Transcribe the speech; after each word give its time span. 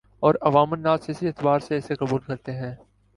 اور 0.23 0.35
عوام 0.41 0.73
الناس 0.73 1.09
اسی 1.09 1.27
اعتبار 1.27 1.59
سے 1.59 1.77
اسے 1.77 1.95
قبول 1.95 2.21
کرتے 2.27 2.51
ہیں 2.51 2.73